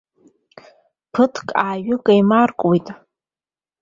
[1.11, 2.87] Ҭыԥк ааҩык еимаркуеит.